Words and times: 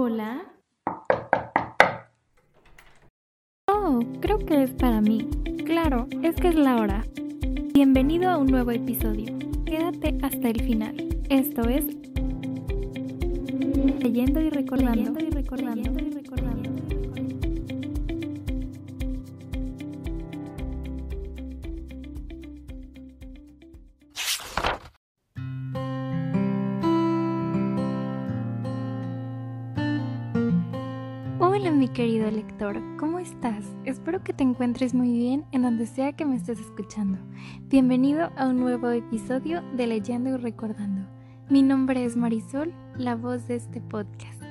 Hola. 0.00 0.44
Oh, 3.66 3.98
creo 4.20 4.38
que 4.38 4.62
es 4.62 4.70
para 4.74 5.00
mí. 5.00 5.28
Claro, 5.66 6.06
es 6.22 6.36
que 6.36 6.50
es 6.50 6.54
la 6.54 6.76
hora. 6.76 7.04
Bienvenido 7.74 8.30
a 8.30 8.38
un 8.38 8.46
nuevo 8.46 8.70
episodio. 8.70 9.36
Quédate 9.66 10.16
hasta 10.22 10.50
el 10.50 10.62
final. 10.62 10.94
Esto 11.30 11.62
es 11.62 11.84
Leyendo 13.98 14.40
y 14.40 14.50
recordando. 14.50 15.10
Leyendo 15.10 15.24
y 15.24 15.30
recordando. 15.30 16.07
Hola 31.50 31.70
mi 31.70 31.88
querido 31.88 32.30
lector, 32.30 32.78
¿cómo 32.98 33.18
estás? 33.18 33.64
Espero 33.86 34.22
que 34.22 34.34
te 34.34 34.44
encuentres 34.44 34.92
muy 34.92 35.10
bien 35.16 35.46
en 35.50 35.62
donde 35.62 35.86
sea 35.86 36.12
que 36.12 36.26
me 36.26 36.36
estés 36.36 36.60
escuchando. 36.60 37.16
Bienvenido 37.68 38.30
a 38.36 38.48
un 38.48 38.60
nuevo 38.60 38.90
episodio 38.90 39.62
de 39.74 39.86
Leyendo 39.86 40.28
y 40.28 40.36
Recordando. 40.36 41.08
Mi 41.48 41.62
nombre 41.62 42.04
es 42.04 42.18
Marisol, 42.18 42.74
la 42.98 43.16
voz 43.16 43.48
de 43.48 43.54
este 43.54 43.80
podcast. 43.80 44.42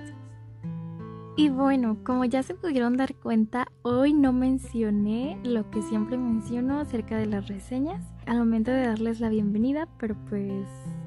Y 1.35 1.49
bueno, 1.49 1.99
como 2.03 2.25
ya 2.25 2.41
se 2.41 2.55
pudieron 2.55 2.97
dar 2.97 3.13
cuenta, 3.13 3.67
hoy 3.83 4.11
no 4.13 4.33
mencioné 4.33 5.39
lo 5.43 5.69
que 5.69 5.83
siempre 5.83 6.17
menciono 6.17 6.79
acerca 6.79 7.15
de 7.15 7.27
las 7.27 7.47
reseñas 7.47 8.03
al 8.25 8.39
momento 8.39 8.71
de 8.71 8.87
darles 8.87 9.19
la 9.19 9.29
bienvenida, 9.29 9.87
pero 9.99 10.15
pues 10.31 10.65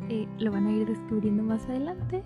eh, 0.09 0.29
lo 0.39 0.53
van 0.53 0.69
a 0.69 0.73
ir 0.73 0.87
descubriendo 0.87 1.43
más 1.43 1.65
adelante. 1.65 2.23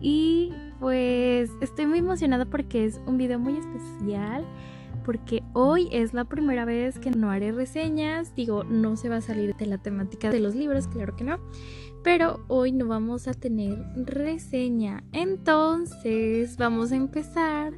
Y 0.00 0.50
pues 0.80 1.50
estoy 1.60 1.86
muy 1.86 1.98
emocionada 1.98 2.44
porque 2.44 2.84
es 2.84 3.00
un 3.06 3.18
video 3.18 3.38
muy 3.38 3.56
especial. 3.56 4.44
Porque 5.04 5.44
hoy 5.52 5.88
es 5.92 6.14
la 6.14 6.24
primera 6.24 6.64
vez 6.64 6.98
que 6.98 7.12
no 7.12 7.30
haré 7.30 7.52
reseñas. 7.52 8.34
Digo, 8.34 8.64
no 8.64 8.96
se 8.96 9.08
va 9.08 9.16
a 9.16 9.20
salir 9.20 9.54
de 9.54 9.66
la 9.66 9.78
temática 9.78 10.30
de 10.30 10.40
los 10.40 10.56
libros, 10.56 10.88
claro 10.88 11.14
que 11.14 11.22
no. 11.22 11.38
Pero 12.02 12.44
hoy 12.48 12.72
no 12.72 12.86
vamos 12.86 13.28
a 13.28 13.34
tener 13.34 13.78
reseña. 13.96 15.04
Entonces 15.12 16.56
vamos 16.56 16.90
a 16.92 16.96
empezar. 16.96 17.72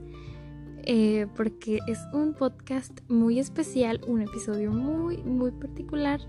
eh, 0.91 1.27
porque 1.37 1.81
es 1.87 1.99
un 2.15 2.33
podcast 2.33 3.01
muy 3.09 3.39
especial, 3.39 4.01
un 4.07 4.23
episodio 4.23 4.73
muy, 4.73 5.19
muy 5.19 5.51
particular. 5.51 6.21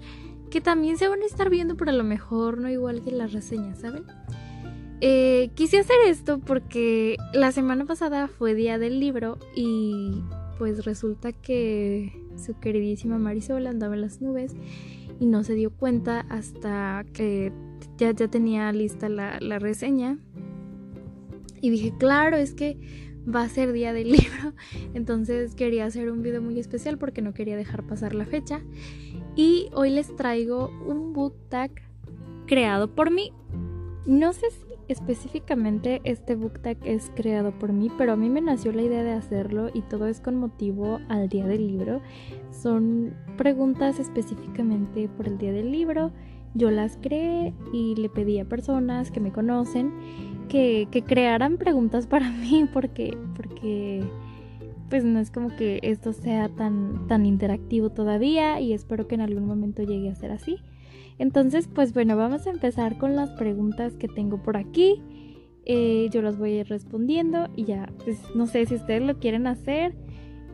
Que 0.50 0.60
también 0.60 0.98
se 0.98 1.08
van 1.08 1.22
a 1.22 1.26
estar 1.26 1.50
viendo, 1.50 1.78
pero 1.78 1.92
a 1.92 1.94
lo 1.94 2.04
mejor 2.04 2.58
no 2.58 2.70
igual 2.70 3.02
que 3.02 3.12
las 3.12 3.32
reseñas, 3.32 3.80
¿saben? 3.80 4.04
Eh, 5.02 5.50
quise 5.56 5.80
hacer 5.80 5.96
esto 6.08 6.40
porque 6.40 7.16
la 7.34 7.52
semana 7.52 7.86
pasada 7.86 8.28
fue 8.28 8.54
día 8.54 8.78
del 8.78 9.00
libro 9.00 9.38
y 9.56 10.22
pues 10.58 10.84
resulta 10.84 11.32
que 11.32 12.12
su 12.36 12.60
queridísima 12.60 13.18
Marisol 13.18 13.66
andaba 13.68 13.96
en 13.96 14.02
las 14.02 14.22
nubes 14.22 14.56
y 15.20 15.26
no 15.26 15.44
se 15.44 15.54
dio 15.54 15.72
cuenta 15.72 16.26
hasta 16.30 17.06
que 17.14 17.54
ya, 17.98 18.12
ya 18.12 18.28
tenía 18.28 18.72
lista 18.74 19.08
la, 19.08 19.40
la 19.40 19.58
reseña. 19.58 20.18
Y 21.62 21.70
dije, 21.70 21.94
claro, 21.98 22.38
es 22.38 22.54
que 22.54 22.78
va 23.34 23.44
a 23.44 23.50
ser 23.50 23.72
día 23.72 23.94
del 23.94 24.12
libro. 24.12 24.54
Entonces 24.94 25.56
quería 25.56 25.86
hacer 25.86 26.12
un 26.12 26.22
video 26.22 26.42
muy 26.42 26.60
especial 26.60 26.98
porque 26.98 27.22
no 27.22 27.34
quería 27.34 27.56
dejar 27.56 27.86
pasar 27.86 28.16
la 28.16 28.26
fecha. 28.26 28.62
Y 29.36 29.70
hoy 29.74 29.92
les 29.92 30.14
traigo 30.16 30.70
un 30.86 31.14
book 31.14 31.36
tag 31.50 31.72
creado 32.48 32.94
por 32.94 33.12
mí. 33.12 33.32
No 34.06 34.34
sé 34.34 34.50
si 34.52 34.70
específicamente 34.90 36.02
este 36.04 36.36
book 36.36 36.60
tag 36.62 36.78
es 36.84 37.12
creado 37.16 37.58
por 37.58 37.72
mí, 37.72 37.90
pero 37.98 38.14
a 38.14 38.16
mí 38.16 38.30
me 38.30 38.42
nació 38.42 38.74
la 38.74 38.82
idea 38.82 39.04
de 39.04 39.14
hacerlo 39.14 39.70
y 39.74 39.82
todo 39.84 40.08
es 40.08 40.20
con 40.20 40.36
motivo 40.36 41.00
al 41.08 41.30
día 41.30 41.46
del 41.46 41.68
libro. 41.68 42.02
Son 42.52 43.14
preguntas 43.38 44.00
específicamente 44.00 45.08
por 45.08 45.28
el 45.28 45.38
día 45.38 45.54
del 45.54 45.72
libro. 45.72 46.12
Yo 46.56 46.72
las 46.72 46.98
creé 46.98 47.54
y 47.72 47.96
le 47.96 48.10
pedí 48.10 48.40
a 48.40 48.46
personas 48.46 49.12
que 49.12 49.20
me 49.20 49.32
conocen 49.32 49.94
que, 50.50 50.88
que 50.90 51.04
crearan 51.04 51.58
preguntas 51.58 52.08
para 52.08 52.32
mí 52.32 52.68
porque, 52.74 53.16
porque 53.36 54.04
pues 54.90 55.04
no 55.04 55.20
es 55.20 55.30
como 55.30 55.56
que 55.56 55.80
esto 55.84 56.14
sea 56.14 56.50
tan, 56.50 57.08
tan 57.08 57.26
interactivo 57.26 57.92
todavía 57.92 58.60
y 58.60 58.74
espero 58.74 59.08
que 59.08 59.16
en 59.16 59.22
algún 59.22 59.46
momento 59.46 59.84
llegue 59.84 60.10
a 60.10 60.16
ser 60.16 60.32
así. 60.32 60.58
Entonces, 61.20 61.68
pues 61.68 61.94
bueno, 61.94 62.16
vamos 62.16 62.48
a 62.48 62.50
empezar 62.50 62.98
con 62.98 63.16
las 63.16 63.30
preguntas 63.32 63.96
que 63.96 64.08
tengo 64.08 64.42
por 64.42 64.58
aquí. 64.58 65.04
Eh, 65.66 66.10
yo 66.12 66.22
las 66.22 66.38
voy 66.38 66.54
a 66.54 66.60
ir 66.62 66.68
respondiendo 66.68 67.50
y 67.56 67.66
ya, 67.66 67.92
pues 68.04 68.24
no 68.34 68.48
sé 68.48 68.66
si 68.66 68.76
ustedes 68.76 69.04
lo 69.04 69.20
quieren 69.20 69.46
hacer. 69.46 69.94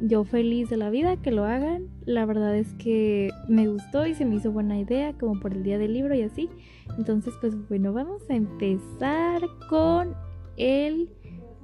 Yo 0.02 0.26
feliz 0.26 0.70
de 0.70 0.76
la 0.76 0.90
vida 0.90 1.22
que 1.22 1.32
lo 1.32 1.46
hagan. 1.46 1.88
La 2.06 2.26
verdad 2.26 2.58
es 2.58 2.74
que 2.74 3.30
me 3.48 3.68
gustó 3.68 4.06
y 4.08 4.16
se 4.16 4.26
me 4.26 4.36
hizo 4.36 4.52
buena 4.52 4.78
idea, 4.78 5.14
como 5.14 5.40
por 5.40 5.54
el 5.54 5.64
día 5.64 5.78
del 5.78 5.94
libro 5.94 6.16
y 6.16 6.24
así. 6.24 6.50
Entonces, 6.98 7.34
pues 7.40 7.56
bueno, 7.70 7.94
vamos 7.94 8.24
a 8.30 8.36
empezar 8.36 9.42
con 9.70 10.16
el 10.58 11.10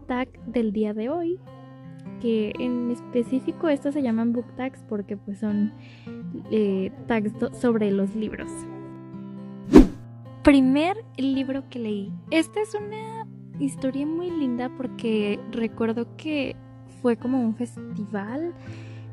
tag 0.08 0.30
del 0.46 0.72
día 0.72 0.94
de 0.94 1.10
hoy. 1.10 1.40
Que 2.22 2.54
en 2.60 2.92
específico 2.92 3.68
estos 3.68 3.96
se 3.96 4.04
llaman 4.04 4.32
book 4.32 4.46
tags 4.56 4.84
porque 4.88 5.18
pues 5.18 5.40
son 5.40 5.74
eh, 6.52 6.92
tags 7.08 7.34
sobre 7.60 7.92
los 7.92 8.16
libros. 8.16 8.50
Primer 10.44 10.98
libro 11.18 11.70
que 11.70 11.78
leí. 11.78 12.12
Esta 12.32 12.62
es 12.62 12.74
una 12.74 13.28
historia 13.60 14.08
muy 14.08 14.32
linda 14.32 14.72
porque 14.76 15.40
recuerdo 15.52 16.18
que 16.18 16.56
fue 17.02 17.16
como 17.16 17.40
un 17.40 17.54
festival. 17.54 18.56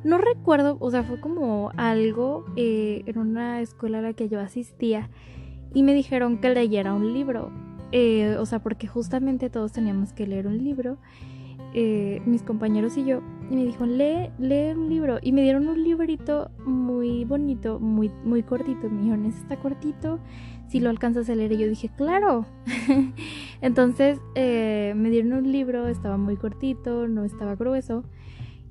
No 0.05 0.17
recuerdo, 0.17 0.79
o 0.81 0.91
sea, 0.91 1.03
fue 1.03 1.21
como 1.21 1.71
algo 1.77 2.47
eh, 2.57 3.03
en 3.05 3.19
una 3.19 3.61
escuela 3.61 3.99
a 3.99 4.03
la 4.03 4.15
que 4.15 4.31
yo 4.31 4.41
asistía 4.41 5.11
y 5.75 5.83
me 5.83 5.93
dijeron 5.93 6.39
que 6.39 6.49
leyera 6.49 6.95
un 6.95 7.13
libro. 7.13 7.51
Eh, 7.93 8.37
o 8.39 8.47
sea, 8.47 8.61
porque 8.61 8.87
justamente 8.87 9.51
todos 9.51 9.73
teníamos 9.73 10.15
que 10.15 10.27
leer 10.27 10.47
un 10.47 10.65
libro, 10.65 10.97
eh, 11.75 12.23
mis 12.27 12.43
compañeros 12.43 12.97
y 12.97 13.05
yo, 13.05 13.21
y 13.51 13.57
me 13.57 13.65
dijo, 13.65 13.87
lee, 13.87 14.31
lee 14.39 14.73
un 14.73 14.89
libro. 14.89 15.19
Y 15.23 15.33
me 15.33 15.43
dieron 15.43 15.69
un 15.69 15.83
librito 15.83 16.51
muy 16.65 17.25
bonito, 17.25 17.81
muy, 17.81 18.11
muy 18.25 18.43
cortito. 18.43 18.91
Me 18.91 19.03
dijeron, 19.03 19.25
está 19.27 19.57
cortito, 19.57 20.19
si 20.69 20.81
lo 20.81 20.91
alcanzas 20.91 21.31
a 21.31 21.35
leer. 21.35 21.53
Y 21.53 21.59
yo 21.59 21.69
dije, 21.69 21.91
claro. 21.97 22.45
Entonces 23.63 24.21
eh, 24.35 24.93
me 24.97 25.09
dieron 25.09 25.33
un 25.33 25.51
libro, 25.51 25.89
estaba 25.89 26.19
muy 26.19 26.37
cortito, 26.37 27.09
no 27.09 27.25
estaba 27.25 27.55
grueso. 27.55 28.05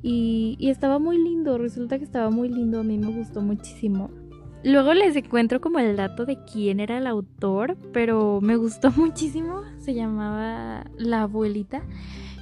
Y, 0.04 0.56
y 0.60 0.70
estaba 0.70 1.00
muy 1.00 1.18
lindo, 1.18 1.58
resulta 1.58 1.98
que 1.98 2.04
estaba 2.04 2.30
muy 2.30 2.50
lindo, 2.50 2.82
a 2.82 2.84
mí 2.84 3.00
me 3.00 3.08
gustó 3.08 3.42
muchísimo. 3.42 4.12
Luego 4.64 4.94
les 4.94 5.16
encuentro 5.16 5.60
como 5.60 5.80
el 5.80 5.96
dato 5.96 6.26
de 6.26 6.38
quién 6.44 6.80
era 6.80 6.98
el 6.98 7.08
autor, 7.08 7.78
pero 7.94 8.42
me 8.42 8.58
gustó 8.58 8.92
muchísimo. 8.96 9.62
Se 9.80 9.96
llamaba 9.96 10.86
La 10.98 11.24
abuelita. 11.24 11.82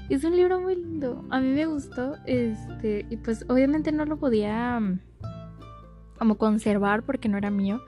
Es 0.09 0.23
un 0.23 0.35
libro 0.35 0.59
muy 0.59 0.75
lindo. 0.75 1.25
A 1.29 1.39
mí 1.39 1.47
me 1.49 1.66
gustó. 1.66 2.16
Este. 2.25 3.05
Y 3.09 3.17
pues 3.17 3.45
obviamente 3.49 3.91
no 3.91 4.05
lo 4.05 4.17
podía 4.17 4.77
um, 4.79 4.99
como 6.17 6.38
conservar 6.38 7.03
porque 7.03 7.29
no 7.29 7.38
era 7.38 7.49
mío. 7.49 7.81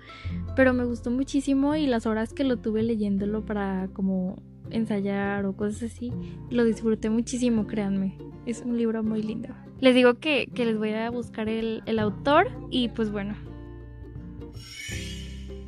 Pero 0.56 0.74
me 0.74 0.86
gustó 0.86 1.12
muchísimo. 1.12 1.76
Y 1.76 1.88
las 1.88 2.06
horas 2.06 2.34
que 2.34 2.44
lo 2.44 2.58
tuve 2.58 2.84
leyéndolo 2.84 3.46
para 3.46 3.90
como 3.94 4.42
ensayar 4.70 5.46
o 5.46 5.56
cosas 5.56 5.92
así. 5.92 6.12
Lo 6.50 6.64
disfruté 6.66 7.10
muchísimo, 7.10 7.68
créanme. 7.68 8.18
Es 8.46 8.62
un 8.62 8.78
libro 8.78 9.04
muy 9.04 9.22
lindo. 9.22 9.50
Les 9.80 9.94
digo 9.94 10.16
que, 10.16 10.48
que 10.54 10.66
les 10.66 10.78
voy 10.78 10.94
a 10.94 11.10
buscar 11.10 11.50
el, 11.50 11.84
el 11.86 12.00
autor. 12.00 12.48
Y 12.72 12.90
pues 12.90 13.12
bueno, 13.12 13.36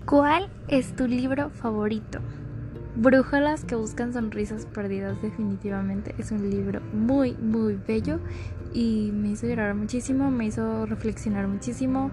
¿Cuál 0.09 0.49
es 0.67 0.95
tu 0.95 1.07
libro 1.07 1.51
favorito? 1.51 2.19
Brújulas 2.95 3.63
que 3.65 3.75
buscan 3.75 4.13
sonrisas 4.13 4.65
perdidas 4.65 5.21
definitivamente. 5.21 6.15
Es 6.17 6.31
un 6.31 6.49
libro 6.49 6.81
muy, 6.93 7.33
muy 7.33 7.79
bello 7.87 8.19
y 8.73 9.11
me 9.13 9.29
hizo 9.29 9.47
llorar 9.47 9.75
muchísimo, 9.75 10.31
me 10.31 10.45
hizo 10.45 10.85
reflexionar 10.85 11.47
muchísimo. 11.47 12.11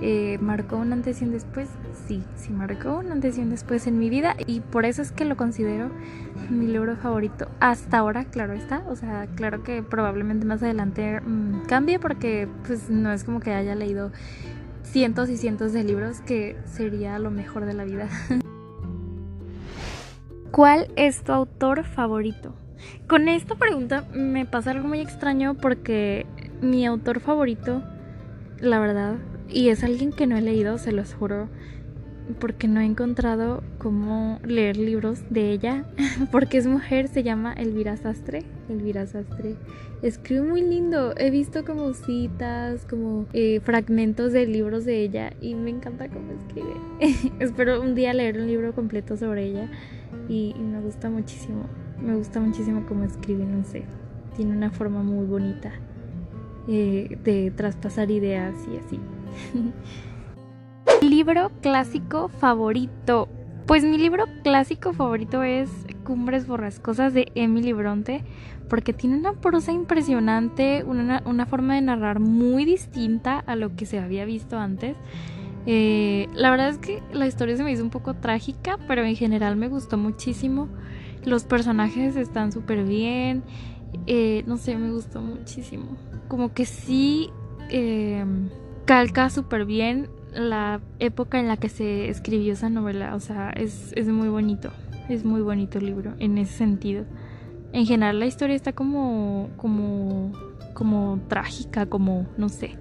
Eh, 0.00 0.38
marcó 0.40 0.76
un 0.76 0.92
antes 0.92 1.22
y 1.22 1.24
un 1.24 1.32
después. 1.32 1.68
Sí, 2.06 2.22
sí, 2.36 2.52
marcó 2.52 2.98
un 2.98 3.10
antes 3.10 3.38
y 3.38 3.40
un 3.40 3.50
después 3.50 3.86
en 3.86 3.98
mi 3.98 4.10
vida 4.10 4.36
y 4.46 4.60
por 4.60 4.84
eso 4.84 5.02
es 5.02 5.12
que 5.12 5.24
lo 5.24 5.36
considero 5.36 5.90
mi 6.50 6.66
libro 6.66 6.96
favorito. 6.96 7.48
Hasta 7.60 7.98
ahora, 7.98 8.24
claro 8.24 8.52
está. 8.52 8.84
O 8.88 8.96
sea, 8.96 9.26
claro 9.34 9.62
que 9.62 9.82
probablemente 9.82 10.46
más 10.46 10.62
adelante 10.62 11.20
mmm, 11.20 11.62
cambie 11.66 11.98
porque 11.98 12.48
pues 12.66 12.90
no 12.90 13.12
es 13.12 13.24
como 13.24 13.40
que 13.40 13.52
haya 13.52 13.74
leído 13.74 14.12
cientos 14.84 15.28
y 15.30 15.36
cientos 15.36 15.72
de 15.72 15.84
libros 15.84 16.20
que 16.20 16.56
sería 16.64 17.18
lo 17.18 17.30
mejor 17.30 17.64
de 17.64 17.74
la 17.74 17.84
vida. 17.84 18.08
¿Cuál 20.50 20.88
es 20.96 21.22
tu 21.22 21.32
autor 21.32 21.84
favorito? 21.84 22.54
Con 23.06 23.28
esta 23.28 23.54
pregunta 23.54 24.04
me 24.14 24.46
pasa 24.46 24.70
algo 24.70 24.88
muy 24.88 25.00
extraño 25.00 25.54
porque 25.54 26.26
mi 26.62 26.86
autor 26.86 27.20
favorito, 27.20 27.82
la 28.58 28.78
verdad, 28.78 29.16
y 29.48 29.68
es 29.68 29.84
alguien 29.84 30.10
que 30.10 30.26
no 30.26 30.36
he 30.36 30.40
leído, 30.40 30.78
se 30.78 30.92
los 30.92 31.12
juro, 31.12 31.48
porque 32.40 32.66
no 32.66 32.80
he 32.80 32.86
encontrado 32.86 33.62
cómo 33.76 34.38
leer 34.42 34.78
libros 34.78 35.22
de 35.28 35.50
ella, 35.50 35.84
porque 36.32 36.58
es 36.58 36.66
mujer, 36.66 37.08
se 37.08 37.22
llama 37.22 37.52
Elvira 37.52 37.96
Sastre. 37.96 38.44
Elvira 38.70 39.06
Sastre 39.06 39.56
escribe 40.02 40.42
muy 40.42 40.62
lindo. 40.62 41.14
He 41.16 41.30
visto 41.30 41.64
como 41.64 41.92
citas, 41.92 42.86
como 42.88 43.26
eh, 43.32 43.60
fragmentos 43.60 44.32
de 44.32 44.46
libros 44.46 44.84
de 44.84 45.02
ella 45.02 45.32
y 45.40 45.54
me 45.54 45.70
encanta 45.70 46.08
cómo 46.08 46.32
escribe. 46.32 46.74
Espero 47.38 47.82
un 47.82 47.94
día 47.94 48.14
leer 48.14 48.38
un 48.38 48.46
libro 48.46 48.74
completo 48.74 49.16
sobre 49.16 49.44
ella 49.44 49.70
y, 50.28 50.54
me 50.58 50.80
gusta 50.80 51.10
muchísimo. 51.10 51.64
Me 52.00 52.14
gusta 52.14 52.40
muchísimo 52.40 52.84
cómo 52.86 53.04
escribe, 53.04 53.44
no 53.44 53.64
sé. 53.64 53.84
Tiene 54.36 54.56
una 54.56 54.70
forma 54.70 55.02
muy 55.02 55.26
bonita 55.26 55.72
eh, 56.68 57.18
de 57.24 57.50
traspasar 57.50 58.10
ideas 58.10 58.54
y 58.72 58.76
así. 58.76 59.00
Libro 61.06 61.50
clásico 61.60 62.28
favorito. 62.28 63.28
Pues 63.66 63.84
mi 63.84 63.98
libro 63.98 64.24
clásico 64.42 64.94
favorito 64.94 65.42
es 65.42 65.70
Cumbres 66.02 66.46
Borrascosas 66.46 67.12
de 67.12 67.30
Emily 67.34 67.74
Bronte, 67.74 68.24
porque 68.70 68.94
tiene 68.94 69.18
una 69.18 69.34
prosa 69.34 69.72
impresionante, 69.72 70.84
una, 70.84 71.46
forma 71.46 71.74
de 71.74 71.82
narrar 71.82 72.18
muy 72.18 72.64
distinta 72.64 73.38
a 73.40 73.56
lo 73.56 73.76
que 73.76 73.84
se 73.84 73.98
había 73.98 74.24
visto 74.24 74.58
antes. 74.58 74.96
Eh, 75.70 76.30
la 76.32 76.50
verdad 76.50 76.70
es 76.70 76.78
que 76.78 77.02
la 77.12 77.26
historia 77.26 77.54
se 77.54 77.62
me 77.62 77.70
hizo 77.70 77.82
un 77.82 77.90
poco 77.90 78.14
trágica, 78.14 78.78
pero 78.88 79.04
en 79.04 79.14
general 79.16 79.56
me 79.56 79.68
gustó 79.68 79.98
muchísimo. 79.98 80.66
Los 81.26 81.44
personajes 81.44 82.16
están 82.16 82.52
súper 82.52 82.84
bien. 82.84 83.42
Eh, 84.06 84.44
no 84.46 84.56
sé, 84.56 84.78
me 84.78 84.90
gustó 84.90 85.20
muchísimo. 85.20 85.98
Como 86.26 86.54
que 86.54 86.64
sí 86.64 87.28
eh, 87.68 88.24
calca 88.86 89.28
súper 89.28 89.66
bien 89.66 90.08
la 90.32 90.80
época 91.00 91.38
en 91.38 91.48
la 91.48 91.58
que 91.58 91.68
se 91.68 92.08
escribió 92.08 92.54
esa 92.54 92.70
novela. 92.70 93.14
O 93.14 93.20
sea, 93.20 93.50
es, 93.50 93.92
es 93.94 94.08
muy 94.08 94.28
bonito. 94.28 94.70
Es 95.10 95.26
muy 95.26 95.42
bonito 95.42 95.76
el 95.76 95.84
libro 95.84 96.14
en 96.18 96.38
ese 96.38 96.54
sentido. 96.54 97.04
En 97.74 97.84
general 97.84 98.20
la 98.20 98.26
historia 98.26 98.56
está 98.56 98.72
como. 98.72 99.50
como. 99.58 100.32
Como 100.78 101.18
trágica, 101.26 101.86
como. 101.86 102.28
no 102.36 102.48
sé. 102.48 102.76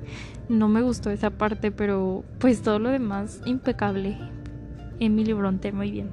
No 0.49 0.67
me 0.67 0.83
gustó 0.83 1.09
esa 1.09 1.31
parte, 1.31 1.71
pero 1.71 2.23
pues 2.39 2.61
todo 2.61 2.77
lo 2.77 2.89
demás 2.89 3.41
impecable. 3.45 4.19
Emily 4.99 5.33
Bronte, 5.33 5.71
muy 5.71 5.89
bien. 5.89 6.11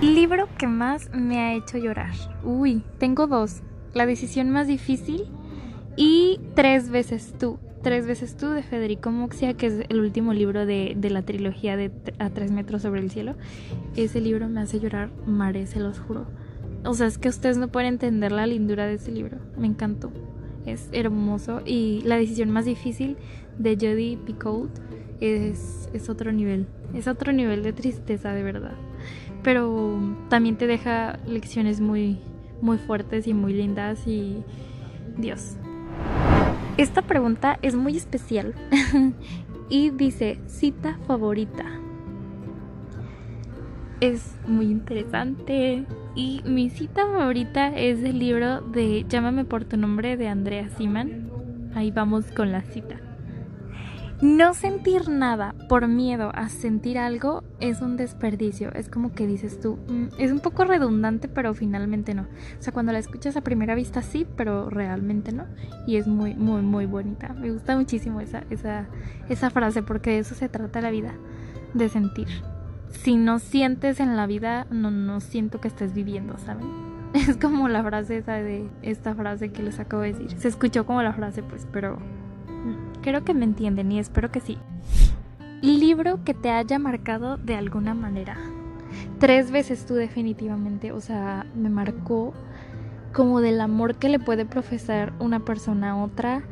Libro 0.00 0.48
que 0.56 0.68
más 0.68 1.10
me 1.12 1.40
ha 1.40 1.54
hecho 1.54 1.78
llorar. 1.78 2.12
Uy, 2.44 2.84
tengo 2.98 3.26
dos. 3.26 3.62
La 3.92 4.06
decisión 4.06 4.50
más 4.50 4.68
difícil 4.68 5.24
y 5.96 6.38
tres 6.54 6.90
veces 6.90 7.34
tú. 7.36 7.58
Tres 7.82 8.06
veces 8.06 8.36
tú 8.36 8.50
de 8.50 8.62
Federico 8.62 9.10
Moxia, 9.10 9.54
que 9.54 9.66
es 9.66 9.74
el 9.88 9.98
último 9.98 10.32
libro 10.32 10.64
de, 10.64 10.96
la 11.02 11.22
trilogía 11.22 11.76
de 11.76 11.90
A 12.20 12.30
tres 12.30 12.52
metros 12.52 12.82
sobre 12.82 13.00
el 13.00 13.10
cielo. 13.10 13.34
Ese 13.96 14.20
libro 14.20 14.48
me 14.48 14.60
hace 14.60 14.78
llorar 14.78 15.10
mare, 15.26 15.66
se 15.66 15.80
los 15.80 15.98
juro. 15.98 16.26
O 16.84 16.94
sea, 16.94 17.06
es 17.06 17.18
que 17.18 17.28
ustedes 17.28 17.58
no 17.58 17.68
pueden 17.68 17.88
entender 17.94 18.32
la 18.32 18.46
lindura 18.46 18.86
de 18.86 18.94
ese 18.94 19.12
libro. 19.12 19.38
Me 19.56 19.66
encantó. 19.66 20.10
Es 20.66 20.88
hermoso. 20.92 21.60
Y 21.64 22.02
la 22.04 22.16
decisión 22.16 22.50
más 22.50 22.64
difícil 22.64 23.16
de 23.58 23.76
Jodie 23.76 24.16
Picoult 24.16 24.70
es, 25.20 25.90
es 25.92 26.08
otro 26.08 26.32
nivel. 26.32 26.66
Es 26.94 27.06
otro 27.06 27.32
nivel 27.32 27.62
de 27.62 27.72
tristeza, 27.72 28.32
de 28.32 28.42
verdad. 28.42 28.74
Pero 29.42 29.98
también 30.28 30.56
te 30.56 30.66
deja 30.66 31.18
lecciones 31.26 31.80
muy, 31.80 32.18
muy 32.62 32.78
fuertes 32.78 33.26
y 33.26 33.34
muy 33.34 33.52
lindas. 33.52 34.06
Y 34.06 34.42
Dios, 35.18 35.56
esta 36.76 37.02
pregunta 37.02 37.58
es 37.60 37.74
muy 37.74 37.96
especial 37.96 38.54
y 39.68 39.90
dice 39.90 40.38
cita 40.46 40.98
favorita. 41.06 41.64
Es 44.00 44.34
muy 44.46 44.66
interesante 44.66 45.84
y 46.14 46.42
mi 46.44 46.70
cita 46.70 47.06
favorita 47.06 47.68
es 47.68 48.02
el 48.02 48.18
libro 48.18 48.60
de 48.60 49.04
Llámame 49.08 49.44
por 49.44 49.64
tu 49.64 49.76
nombre 49.76 50.16
de 50.16 50.28
Andrea 50.28 50.68
Siman. 50.70 51.30
Ahí 51.74 51.90
vamos 51.90 52.26
con 52.32 52.50
la 52.50 52.62
cita. 52.62 52.96
No 54.20 54.52
sentir 54.52 55.08
nada 55.08 55.54
por 55.66 55.88
miedo 55.88 56.30
a 56.34 56.50
sentir 56.50 56.98
algo 56.98 57.42
es 57.58 57.80
un 57.80 57.96
desperdicio. 57.96 58.70
Es 58.74 58.90
como 58.90 59.12
que 59.12 59.26
dices 59.26 59.60
tú, 59.60 59.78
mm, 59.88 60.08
es 60.18 60.30
un 60.30 60.40
poco 60.40 60.64
redundante, 60.64 61.26
pero 61.26 61.54
finalmente 61.54 62.12
no. 62.12 62.22
O 62.22 62.62
sea, 62.62 62.72
cuando 62.72 62.92
la 62.92 62.98
escuchas 62.98 63.36
a 63.38 63.40
primera 63.40 63.74
vista 63.74 64.02
sí, 64.02 64.26
pero 64.36 64.68
realmente 64.68 65.32
no. 65.32 65.46
Y 65.86 65.96
es 65.96 66.06
muy, 66.06 66.34
muy, 66.34 66.60
muy 66.60 66.84
bonita. 66.84 67.32
Me 67.32 67.50
gusta 67.50 67.76
muchísimo 67.76 68.20
esa, 68.20 68.44
esa, 68.50 68.88
esa 69.30 69.48
frase 69.48 69.82
porque 69.82 70.10
de 70.10 70.18
eso 70.18 70.34
se 70.34 70.50
trata 70.50 70.82
la 70.82 70.90
vida, 70.90 71.14
de 71.72 71.88
sentir. 71.88 72.28
Si 72.90 73.16
no 73.16 73.38
sientes 73.38 74.00
en 74.00 74.16
la 74.16 74.26
vida, 74.26 74.66
no, 74.70 74.90
no 74.90 75.20
siento 75.20 75.60
que 75.60 75.68
estés 75.68 75.94
viviendo, 75.94 76.38
¿saben? 76.38 76.90
Es 77.14 77.36
como 77.36 77.68
la 77.68 77.82
frase 77.82 78.18
esa 78.18 78.34
de 78.34 78.68
esta 78.82 79.14
frase 79.14 79.50
que 79.50 79.62
les 79.62 79.80
acabo 79.80 80.02
de 80.02 80.12
decir. 80.12 80.38
Se 80.38 80.46
escuchó 80.46 80.86
como 80.86 81.02
la 81.02 81.12
frase, 81.12 81.42
pues, 81.42 81.66
pero 81.72 81.98
Creo 83.02 83.24
que 83.24 83.34
me 83.34 83.44
entienden 83.44 83.92
y 83.92 83.98
espero 83.98 84.30
que 84.30 84.40
sí. 84.40 84.58
Libro 85.62 86.22
que 86.24 86.34
te 86.34 86.50
haya 86.50 86.78
marcado 86.78 87.36
de 87.38 87.54
alguna 87.54 87.94
manera. 87.94 88.36
Tres 89.18 89.50
veces 89.50 89.86
tú 89.86 89.94
definitivamente, 89.94 90.92
o 90.92 91.00
sea, 91.00 91.46
me 91.54 91.70
marcó 91.70 92.34
como 93.12 93.40
del 93.40 93.60
amor 93.60 93.96
que 93.96 94.08
le 94.08 94.18
puede 94.18 94.44
profesar 94.44 95.12
una 95.18 95.40
persona 95.40 95.92
a 95.92 95.96
otra, 95.96 96.42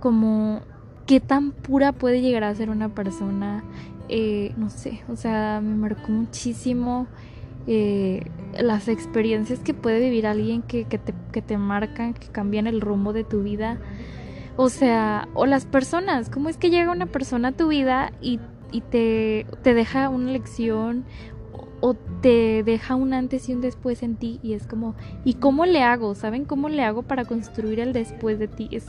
como 0.00 0.62
qué 1.06 1.20
tan 1.20 1.52
pura 1.52 1.92
puede 1.92 2.20
llegar 2.20 2.44
a 2.44 2.54
ser 2.54 2.70
una 2.70 2.88
persona, 2.88 3.62
eh, 4.14 4.52
no 4.58 4.68
sé, 4.68 5.00
o 5.08 5.16
sea, 5.16 5.62
me 5.64 5.74
marcó 5.74 6.12
muchísimo 6.12 7.06
eh, 7.66 8.22
las 8.60 8.88
experiencias 8.88 9.60
que 9.60 9.72
puede 9.72 10.00
vivir 10.00 10.26
alguien 10.26 10.60
que, 10.60 10.84
te, 10.84 11.14
que 11.32 11.40
te 11.40 11.56
marcan, 11.56 12.12
que 12.12 12.28
cambian 12.28 12.66
el 12.66 12.82
rumbo 12.82 13.14
de 13.14 13.24
tu 13.24 13.42
vida. 13.42 13.78
O 14.56 14.68
sea, 14.68 15.28
o 15.32 15.46
las 15.46 15.64
personas, 15.64 16.28
¿cómo 16.28 16.50
es 16.50 16.58
que 16.58 16.68
llega 16.68 16.92
una 16.92 17.06
persona 17.06 17.48
a 17.48 17.52
tu 17.52 17.68
vida 17.68 18.12
y, 18.20 18.38
te, 18.90 19.46
te 19.62 19.72
deja 19.72 20.10
una 20.10 20.30
lección 20.30 21.06
o 21.80 21.94
te 21.94 22.62
deja 22.64 22.96
un 22.96 23.14
antes 23.14 23.48
y 23.48 23.54
un 23.54 23.62
después 23.62 24.02
en 24.02 24.16
ti 24.16 24.40
y 24.42 24.52
es 24.52 24.66
como, 24.66 24.94
¿y 25.24 25.34
cómo 25.34 25.64
le 25.64 25.82
hago? 25.82 26.14
¿Saben 26.14 26.44
cómo 26.44 26.68
le 26.68 26.84
hago 26.84 27.02
para 27.02 27.24
construir 27.24 27.80
el 27.80 27.94
después 27.94 28.38
de 28.38 28.48
ti? 28.48 28.68
Es, 28.72 28.84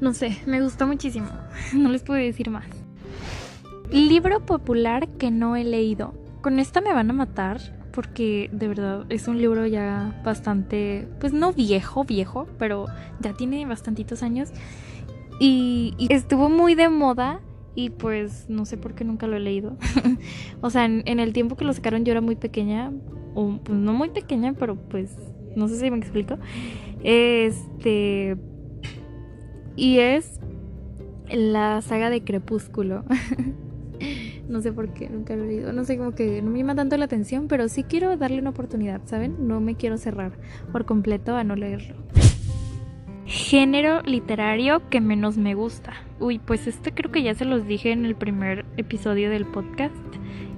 no 0.00 0.14
sé, 0.14 0.38
me 0.46 0.62
gustó 0.62 0.86
muchísimo, 0.86 1.28
no 1.74 1.90
les 1.90 2.02
puedo 2.02 2.18
decir 2.18 2.48
más. 2.48 2.89
Libro 3.92 4.46
popular 4.46 5.08
que 5.08 5.30
no 5.30 5.56
he 5.56 5.64
leído. 5.64 6.14
Con 6.42 6.58
esta 6.58 6.80
me 6.80 6.92
van 6.92 7.10
a 7.10 7.12
matar, 7.12 7.60
porque 7.92 8.48
de 8.52 8.68
verdad 8.68 9.04
es 9.08 9.26
un 9.28 9.38
libro 9.38 9.66
ya 9.66 10.20
bastante, 10.24 11.08
pues 11.18 11.32
no 11.32 11.52
viejo, 11.52 12.04
viejo, 12.04 12.46
pero 12.58 12.86
ya 13.20 13.32
tiene 13.32 13.66
bastantitos 13.66 14.22
años 14.22 14.52
y, 15.40 15.94
estuvo 16.10 16.48
muy 16.48 16.74
de 16.74 16.88
moda 16.88 17.40
y 17.74 17.90
pues 17.90 18.46
no 18.48 18.64
sé 18.66 18.76
por 18.76 18.94
qué 18.94 19.04
nunca 19.04 19.26
lo 19.26 19.36
he 19.36 19.40
leído. 19.40 19.76
o 20.60 20.70
sea, 20.70 20.84
en, 20.84 21.20
el 21.20 21.32
tiempo 21.32 21.56
que 21.56 21.64
lo 21.64 21.72
sacaron 21.72 22.04
yo 22.04 22.12
era 22.12 22.20
muy 22.20 22.36
pequeña, 22.36 22.92
o 23.34 23.58
pues 23.64 23.78
no 23.78 23.92
muy 23.92 24.10
pequeña, 24.10 24.52
pero 24.52 24.76
pues 24.76 25.16
no 25.56 25.66
sé 25.68 25.78
si 25.80 25.90
me 25.90 25.96
explico. 25.96 26.38
Este... 27.02 28.36
Y 29.76 29.98
es 29.98 30.40
la 31.30 31.80
saga 31.80 32.10
de 32.10 32.22
Crepúsculo. 32.22 33.04
No 34.48 34.60
sé 34.60 34.72
por 34.72 34.92
qué, 34.92 35.08
nunca 35.08 35.36
lo 35.36 35.44
he 35.44 35.46
leído. 35.46 35.72
No 35.72 35.84
sé, 35.84 35.96
como 35.96 36.12
que 36.12 36.42
no 36.42 36.50
me 36.50 36.58
llama 36.58 36.74
tanto 36.74 36.96
la 36.96 37.04
atención, 37.04 37.46
pero 37.46 37.68
sí 37.68 37.84
quiero 37.84 38.16
darle 38.16 38.40
una 38.40 38.50
oportunidad, 38.50 39.00
¿saben? 39.04 39.46
No 39.46 39.60
me 39.60 39.76
quiero 39.76 39.96
cerrar 39.96 40.32
por 40.72 40.86
completo 40.86 41.36
a 41.36 41.44
no 41.44 41.54
leerlo. 41.54 41.94
Género 43.26 44.02
literario 44.02 44.88
que 44.90 45.00
menos 45.00 45.36
me 45.36 45.54
gusta. 45.54 45.92
Uy, 46.18 46.40
pues 46.40 46.66
este 46.66 46.92
creo 46.92 47.12
que 47.12 47.22
ya 47.22 47.34
se 47.34 47.44
los 47.44 47.64
dije 47.64 47.92
en 47.92 48.04
el 48.04 48.16
primer 48.16 48.66
episodio 48.76 49.30
del 49.30 49.46
podcast. 49.46 49.94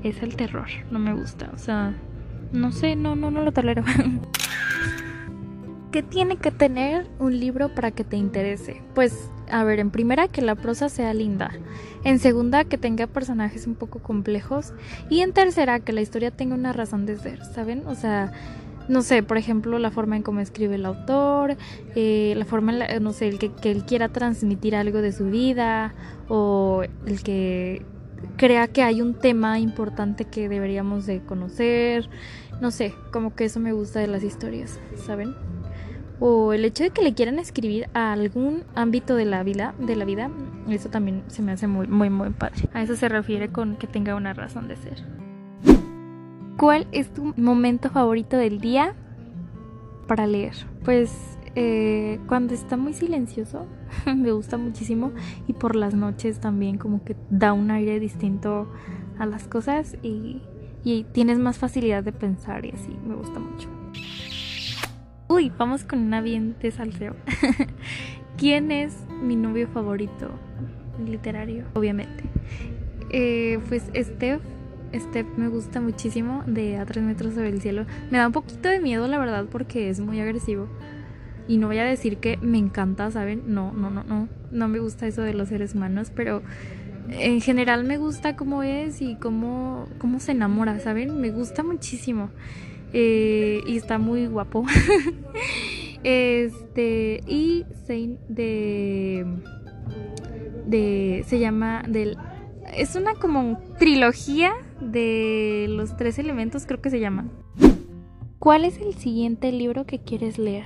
Es 0.03 0.23
el 0.23 0.37
terror, 0.37 0.69
no 0.91 0.99
me 0.99 1.13
gusta. 1.13 1.51
O 1.55 1.59
sea, 1.59 1.95
no 2.53 2.73
sé, 2.73 2.97
no, 2.97 3.15
no, 3.15 3.31
no 3.31 3.43
lo 3.43 3.53
tolero. 3.53 3.85
¿Qué 5.93 6.03
tiene 6.03 6.37
que 6.37 6.51
tener 6.51 7.07
un 7.19 7.39
libro 7.39 7.75
para 7.75 7.91
que 7.91 8.05
te 8.05 8.17
interese? 8.17 8.81
Pues, 8.95 9.31
a 9.53 9.65
ver, 9.65 9.81
en 9.81 9.91
primera 9.91 10.29
que 10.29 10.41
la 10.43 10.55
prosa 10.55 10.89
sea 10.89 11.13
linda, 11.13 11.53
en 12.05 12.19
segunda 12.19 12.65
que 12.65 12.79
tenga 12.79 13.07
personajes 13.07 13.67
un 13.67 13.75
poco 13.75 13.99
complejos 14.01 14.73
y 15.11 15.21
en 15.21 15.33
tercera 15.33 15.79
que 15.79 15.93
la 15.93 16.01
historia 16.01 16.31
tenga 16.31 16.55
una 16.55 16.73
razón 16.73 17.05
de 17.05 17.19
ser, 17.19 17.45
¿saben? 17.45 17.87
O 17.87 17.95
sea, 17.95 18.33
no 18.89 19.03
sé, 19.03 19.23
por 19.23 19.37
ejemplo, 19.37 19.79
la 19.79 19.91
forma 19.91 20.17
en 20.17 20.23
cómo 20.23 20.41
escribe 20.41 20.77
el 20.77 20.87
autor, 20.87 21.57
eh, 21.95 22.33
la 22.37 22.47
forma, 22.47 22.85
en 22.87 23.03
no 23.03 23.13
sé, 23.13 23.29
el 23.29 23.39
que, 23.39 23.53
que 23.53 23.71
él 23.71 23.85
quiera 23.85 24.09
transmitir 24.09 24.75
algo 24.75 25.03
de 25.03 25.13
su 25.13 25.27
vida 25.27 25.95
o 26.29 26.83
el 27.07 27.23
que 27.23 27.85
crea 28.39 28.69
que 28.69 28.83
hay 28.83 29.03
un 29.03 29.15
tema 29.15 29.59
importante 29.59 30.25
que 30.25 30.49
deberíamos 30.49 31.05
de 31.05 31.21
conocer, 31.21 32.09
no 32.63 32.71
sé, 32.71 32.95
como 33.13 33.35
que 33.35 33.45
eso 33.45 33.61
me 33.61 33.73
gusta 33.73 34.01
de 34.01 34.07
las 34.07 34.23
historias, 34.23 34.81
¿saben? 35.05 35.35
O 36.25 36.53
el 36.53 36.65
hecho 36.65 36.85
de 36.85 36.91
que 36.91 37.03
le 37.03 37.15
quieran 37.15 37.41
escribir 37.41 37.89
a 37.95 38.13
algún 38.13 38.63
ámbito 38.77 39.17
de 39.17 39.25
la 39.25 39.43
vida, 39.43 39.75
de 39.81 39.97
la 39.97 40.05
vida, 40.05 40.31
eso 40.69 40.89
también 40.89 41.25
se 41.27 41.43
me 41.43 41.51
hace 41.51 41.67
muy, 41.67 41.89
muy, 41.89 42.11
muy 42.11 42.31
padre. 42.31 42.69
A 42.73 42.81
eso 42.81 42.95
se 42.95 43.09
refiere 43.09 43.49
con 43.49 43.75
que 43.75 43.89
tenga 43.89 44.15
una 44.15 44.33
razón 44.33 44.69
de 44.69 44.77
ser. 44.77 45.03
¿Cuál 46.57 46.87
es 46.93 47.13
tu 47.13 47.35
momento 47.37 47.91
favorito 47.91 48.37
del 48.37 48.61
día 48.61 48.95
para 50.07 50.29
leer? 50.29 50.55
Pues 50.85 51.13
eh, 51.57 52.21
cuando 52.29 52.55
está 52.55 52.77
muy 52.77 52.93
silencioso, 52.93 53.67
me 54.07 54.31
gusta 54.31 54.59
muchísimo 54.59 55.11
y 55.49 55.55
por 55.55 55.75
las 55.75 55.93
noches 55.93 56.39
también 56.39 56.79
como 56.79 57.03
que 57.03 57.17
da 57.31 57.53
un 57.53 57.73
aire 57.73 57.99
distinto 57.99 58.69
a 59.19 59.27
las 59.27 59.49
cosas 59.49 59.97
y, 60.05 60.41
y 60.85 61.03
tienes 61.03 61.41
más 61.41 61.59
facilidad 61.59 62.05
de 62.05 62.13
pensar 62.13 62.65
y 62.65 62.71
así, 62.71 62.97
me 63.05 63.17
gusta 63.17 63.41
mucho. 63.41 63.82
Uy, 65.33 65.51
vamos 65.57 65.85
con 65.85 66.01
una 66.01 66.21
bien 66.21 66.57
de 66.61 66.71
salseo. 66.71 67.17
¿Quién 68.37 68.71
es 68.71 68.95
mi 69.23 69.35
novio 69.35 69.67
favorito 69.67 70.29
literario? 71.03 71.65
Obviamente. 71.73 72.25
Eh, 73.09 73.59
pues 73.67 73.85
Steph. 73.97 74.43
Steph 74.95 75.39
me 75.39 75.49
gusta 75.49 75.81
muchísimo 75.81 76.43
de 76.47 76.77
A 76.77 76.85
tres 76.85 77.03
metros 77.03 77.33
sobre 77.33 77.49
el 77.49 77.63
cielo. 77.63 77.87
Me 78.11 78.19
da 78.19 78.27
un 78.27 78.35
poquito 78.35 78.69
de 78.69 78.79
miedo, 78.79 79.09
la 79.09 79.17
verdad, 79.17 79.47
porque 79.51 79.89
es 79.89 80.01
muy 80.01 80.21
agresivo. 80.21 80.69
Y 81.49 81.57
no 81.57 81.69
voy 81.69 81.79
a 81.79 81.85
decir 81.85 82.19
que 82.19 82.37
me 82.43 82.59
encanta, 82.59 83.11
¿saben? 83.11 83.45
No, 83.47 83.73
no, 83.73 83.89
no, 83.89 84.05
no. 84.05 84.29
No 84.51 84.69
me 84.69 84.81
gusta 84.81 85.07
eso 85.07 85.23
de 85.23 85.33
los 85.33 85.49
seres 85.49 85.75
humanos, 85.75 86.13
pero 86.15 86.43
en 87.09 87.41
general 87.41 87.85
me 87.85 87.97
gusta 87.97 88.37
cómo 88.37 88.63
es 88.63 89.01
y 89.01 89.17
cómo, 89.17 89.89
cómo 89.97 90.21
se 90.21 90.33
enamora, 90.33 90.79
¿saben? 90.79 91.23
Me 91.23 91.31
gusta 91.31 91.63
muchísimo. 91.63 92.29
Eh, 92.93 93.63
y 93.67 93.77
está 93.77 93.99
muy 93.99 94.27
guapo. 94.27 94.65
este, 96.05 97.21
y 97.27 97.65
Zane 97.87 98.19
de. 98.29 99.27
de. 100.67 101.25
se 101.27 101.39
llama. 101.39 101.83
Del, 101.89 102.19
es 102.75 102.95
una 102.97 103.15
como 103.15 103.59
trilogía 103.79 104.53
de 104.81 105.67
los 105.69 105.97
tres 105.97 106.19
elementos, 106.19 106.67
creo 106.67 106.81
que 106.81 106.91
se 106.91 107.01
llama. 107.01 107.29
¿Cuál 108.39 108.65
es 108.65 108.79
el 108.79 108.95
siguiente 108.95 109.53
libro 109.53 109.87
que 109.87 110.01
quieres 110.01 110.37
leer? 110.37 110.65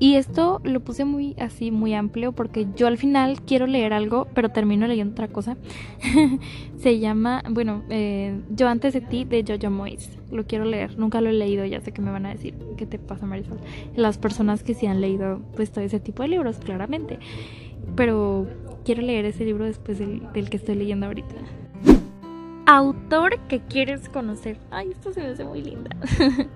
Y 0.00 0.14
esto 0.14 0.60
lo 0.62 0.80
puse 0.80 1.04
muy 1.04 1.34
así, 1.38 1.72
muy 1.72 1.92
amplio, 1.94 2.30
porque 2.32 2.68
yo 2.76 2.86
al 2.86 2.98
final 2.98 3.42
quiero 3.42 3.66
leer 3.66 3.92
algo, 3.92 4.28
pero 4.32 4.50
termino 4.50 4.86
leyendo 4.86 5.12
otra 5.12 5.26
cosa. 5.26 5.56
Se 6.78 7.00
llama, 7.00 7.42
bueno, 7.50 7.82
eh, 7.90 8.40
Yo 8.50 8.68
antes 8.68 8.92
de 8.92 9.00
ti, 9.00 9.24
de 9.24 9.44
Jojo 9.46 9.70
Moyes. 9.70 10.16
Lo 10.30 10.46
quiero 10.46 10.64
leer, 10.64 10.96
nunca 10.98 11.20
lo 11.20 11.30
he 11.30 11.32
leído, 11.32 11.64
ya 11.64 11.80
sé 11.80 11.90
que 11.90 12.00
me 12.00 12.12
van 12.12 12.26
a 12.26 12.30
decir, 12.30 12.54
¿qué 12.76 12.86
te 12.86 12.98
pasa 12.98 13.26
Marisol? 13.26 13.58
Las 13.96 14.18
personas 14.18 14.62
que 14.62 14.74
sí 14.74 14.86
han 14.86 15.00
leído, 15.00 15.40
pues 15.56 15.72
todo 15.72 15.84
ese 15.84 15.98
tipo 15.98 16.22
de 16.22 16.28
libros, 16.28 16.58
claramente. 16.58 17.18
Pero 17.96 18.46
quiero 18.84 19.02
leer 19.02 19.24
ese 19.24 19.44
libro 19.44 19.64
después 19.64 19.98
del, 19.98 20.30
del 20.32 20.48
que 20.48 20.58
estoy 20.58 20.76
leyendo 20.76 21.06
ahorita. 21.06 21.34
Autor 22.66 23.38
que 23.48 23.60
quieres 23.60 24.08
conocer. 24.10 24.58
Ay, 24.70 24.90
esto 24.90 25.12
se 25.12 25.22
me 25.22 25.28
hace 25.28 25.44
muy 25.44 25.62
linda. 25.62 25.90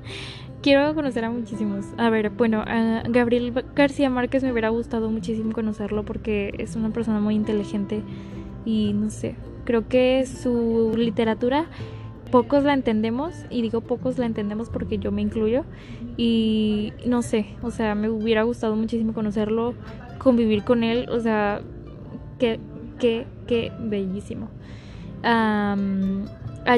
Quiero 0.62 0.94
conocer 0.94 1.24
a 1.24 1.30
muchísimos. 1.30 1.86
A 1.98 2.08
ver, 2.08 2.30
bueno, 2.30 2.62
a 2.64 3.02
Gabriel 3.08 3.52
García 3.74 4.08
Márquez 4.10 4.44
me 4.44 4.52
hubiera 4.52 4.68
gustado 4.68 5.10
muchísimo 5.10 5.50
conocerlo 5.52 6.04
porque 6.04 6.54
es 6.58 6.76
una 6.76 6.90
persona 6.90 7.18
muy 7.18 7.34
inteligente 7.34 8.00
y 8.64 8.92
no 8.92 9.10
sé, 9.10 9.34
creo 9.64 9.88
que 9.88 10.24
su 10.24 10.92
literatura 10.96 11.66
pocos 12.30 12.62
la 12.62 12.74
entendemos 12.74 13.34
y 13.50 13.60
digo 13.60 13.80
pocos 13.80 14.18
la 14.18 14.26
entendemos 14.26 14.70
porque 14.70 14.98
yo 14.98 15.10
me 15.10 15.20
incluyo 15.20 15.64
y 16.16 16.92
no 17.06 17.22
sé, 17.22 17.46
o 17.62 17.72
sea, 17.72 17.96
me 17.96 18.08
hubiera 18.08 18.44
gustado 18.44 18.76
muchísimo 18.76 19.14
conocerlo, 19.14 19.74
convivir 20.18 20.62
con 20.62 20.84
él, 20.84 21.08
o 21.10 21.18
sea, 21.18 21.60
qué, 22.38 22.60
qué, 23.00 23.26
qué 23.48 23.72
bellísimo. 23.80 24.48
a 25.24 25.76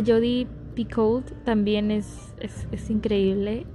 Jodie 0.04 0.46
Picoult 0.74 1.30
también 1.44 1.90
es, 1.90 2.32
es 2.40 2.88
increíble. 2.88 3.66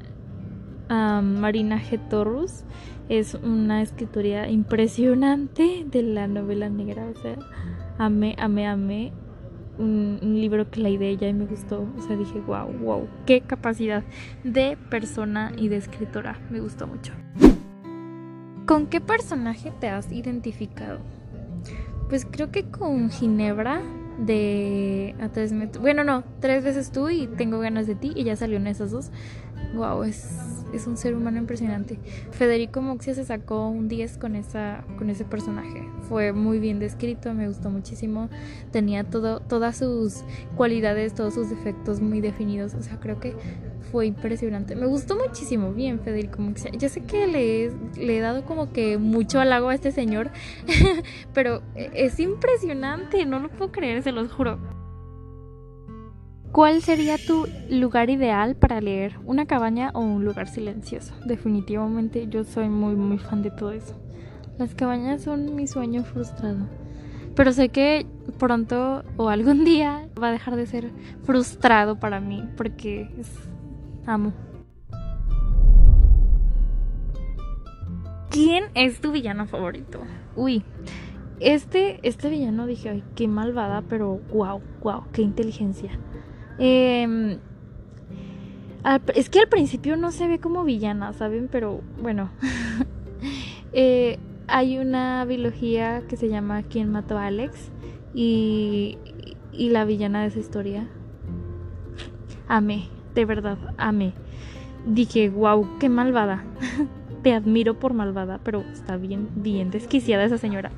Marina 0.89 1.79
G. 1.79 1.99
Torrus 2.09 2.63
es 3.09 3.33
una 3.35 3.81
escritoría 3.81 4.49
impresionante 4.49 5.85
de 5.89 6.03
la 6.03 6.27
novela 6.27 6.69
negra. 6.69 7.07
O 7.07 7.19
sea, 7.21 7.37
amé, 7.97 8.35
amé, 8.39 8.67
amé. 8.67 9.13
Un, 9.77 10.19
libro 10.21 10.69
que 10.69 10.81
la 10.81 10.89
idea 10.89 11.13
ya 11.13 11.29
y 11.29 11.33
me 11.33 11.45
gustó. 11.45 11.87
O 11.97 12.01
sea, 12.01 12.17
dije, 12.17 12.41
wow, 12.41 12.67
wow, 12.81 13.07
qué 13.25 13.41
capacidad 13.41 14.03
de 14.43 14.77
persona 14.89 15.53
y 15.57 15.69
de 15.69 15.77
escritora. 15.77 16.37
Me 16.49 16.59
gustó 16.59 16.85
mucho. 16.85 17.13
¿Con 18.65 18.87
qué 18.87 18.99
personaje 18.99 19.71
te 19.79 19.87
has 19.87 20.11
identificado? 20.11 20.99
Pues 22.09 22.27
creo 22.29 22.51
que 22.51 22.69
con 22.69 23.09
Ginebra 23.09 23.81
de 24.19 25.15
a 25.21 25.29
tres 25.29 25.53
metros. 25.53 25.81
Bueno, 25.81 26.03
no, 26.03 26.23
tres 26.41 26.63
veces 26.63 26.91
tú 26.91 27.09
y 27.09 27.27
tengo 27.27 27.59
ganas 27.59 27.87
de 27.87 27.95
ti 27.95 28.11
y 28.15 28.25
ya 28.25 28.35
salió 28.35 28.57
en 28.57 28.67
esas 28.67 28.91
dos. 28.91 29.11
Wow, 29.73 30.03
es 30.03 30.58
es 30.73 30.87
un 30.87 30.97
ser 30.97 31.15
humano 31.15 31.37
impresionante. 31.37 31.97
Federico 32.31 32.81
Moxia 32.81 33.13
se 33.13 33.25
sacó 33.25 33.67
un 33.67 33.87
10 33.87 34.17
con, 34.17 34.35
esa, 34.35 34.83
con 34.97 35.09
ese 35.09 35.25
personaje. 35.25 35.87
Fue 36.07 36.33
muy 36.33 36.59
bien 36.59 36.79
descrito, 36.79 37.33
me 37.33 37.47
gustó 37.47 37.69
muchísimo. 37.69 38.29
Tenía 38.71 39.03
todo, 39.03 39.39
todas 39.39 39.77
sus 39.77 40.23
cualidades, 40.55 41.13
todos 41.13 41.33
sus 41.33 41.49
defectos 41.49 42.01
muy 42.01 42.21
definidos. 42.21 42.73
O 42.73 42.81
sea, 42.81 42.99
creo 42.99 43.19
que 43.19 43.35
fue 43.91 44.05
impresionante. 44.05 44.75
Me 44.75 44.85
gustó 44.85 45.15
muchísimo. 45.15 45.73
Bien, 45.73 45.99
Federico 45.99 46.41
Moxia. 46.41 46.71
Yo 46.71 46.89
sé 46.89 47.01
que 47.01 47.27
le, 47.27 47.71
le 47.97 48.17
he 48.17 48.21
dado 48.21 48.45
como 48.45 48.71
que 48.71 48.97
mucho 48.97 49.39
halago 49.39 49.69
a 49.69 49.75
este 49.75 49.91
señor, 49.91 50.31
pero 51.33 51.61
es 51.75 52.19
impresionante. 52.19 53.25
No 53.25 53.39
lo 53.39 53.49
puedo 53.49 53.71
creer, 53.71 54.03
se 54.03 54.11
los 54.11 54.31
juro. 54.31 54.78
¿Cuál 56.51 56.81
sería 56.81 57.17
tu 57.17 57.47
lugar 57.69 58.09
ideal 58.09 58.55
para 58.55 58.81
leer? 58.81 59.19
¿Una 59.25 59.45
cabaña 59.45 59.91
o 59.93 59.99
un 59.99 60.25
lugar 60.25 60.47
silencioso? 60.47 61.13
Definitivamente 61.23 62.27
yo 62.27 62.43
soy 62.43 62.69
muy 62.69 62.95
muy 62.95 63.19
fan 63.19 63.43
de 63.43 63.51
todo 63.51 63.71
eso. 63.71 63.93
Las 64.57 64.73
cabañas 64.73 65.21
son 65.21 65.55
mi 65.55 65.67
sueño 65.67 66.03
frustrado. 66.03 66.67
Pero 67.35 67.53
sé 67.53 67.69
que 67.69 68.07
pronto 68.39 69.03
o 69.15 69.29
algún 69.29 69.63
día 69.63 70.09
va 70.21 70.29
a 70.29 70.31
dejar 70.31 70.55
de 70.55 70.65
ser 70.65 70.91
frustrado 71.23 71.99
para 71.99 72.19
mí 72.19 72.43
porque 72.57 73.11
es... 73.19 73.31
amo. 74.07 74.33
¿Quién 78.31 78.65
es 78.73 79.01
tu 79.01 79.11
villano 79.11 79.45
favorito? 79.45 80.01
Uy, 80.35 80.63
este, 81.39 81.99
este 82.01 82.29
villano 82.29 82.65
dije, 82.65 82.89
ay, 82.89 83.03
qué 83.15 83.27
malvada, 83.27 83.83
pero 83.87 84.19
wow, 84.33 84.61
wow, 84.81 85.03
qué 85.13 85.21
inteligencia. 85.21 85.91
Eh, 86.59 87.39
es 89.15 89.29
que 89.29 89.39
al 89.39 89.47
principio 89.47 89.97
no 89.97 90.11
se 90.11 90.27
ve 90.27 90.39
como 90.39 90.63
villana, 90.63 91.13
¿saben? 91.13 91.49
Pero 91.51 91.81
bueno. 92.01 92.29
eh, 93.73 94.17
hay 94.47 94.77
una 94.79 95.25
biología 95.25 96.01
que 96.07 96.17
se 96.17 96.27
llama 96.27 96.63
¿Quién 96.63 96.91
mató 96.91 97.17
a 97.17 97.27
Alex? 97.27 97.71
Y, 98.13 98.97
y 99.53 99.69
la 99.69 99.85
villana 99.85 100.21
de 100.21 100.27
esa 100.27 100.39
historia. 100.39 100.87
Amé, 102.47 102.87
de 103.13 103.25
verdad, 103.25 103.57
amé. 103.77 104.13
Dije, 104.87 105.29
wow, 105.29 105.77
qué 105.79 105.87
malvada. 105.87 106.43
Te 107.23 107.33
admiro 107.33 107.77
por 107.77 107.93
malvada, 107.93 108.39
pero 108.43 108.61
está 108.71 108.97
bien, 108.97 109.29
bien 109.35 109.69
desquiciada 109.69 110.23
esa 110.23 110.37
señora. 110.37 110.71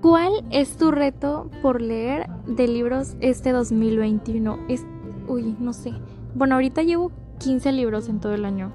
¿Cuál 0.00 0.32
es 0.50 0.78
tu 0.78 0.90
reto 0.92 1.50
por 1.60 1.82
leer 1.82 2.26
de 2.46 2.66
libros 2.66 3.16
este 3.20 3.52
2021? 3.52 4.58
Es, 4.68 4.86
uy, 5.28 5.54
no 5.60 5.74
sé. 5.74 5.92
Bueno, 6.34 6.54
ahorita 6.54 6.82
llevo 6.82 7.12
15 7.38 7.72
libros 7.72 8.08
en 8.08 8.18
todo 8.18 8.32
el 8.32 8.46
año. 8.46 8.72